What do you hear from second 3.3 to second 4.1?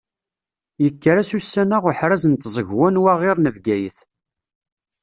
n Bgayet.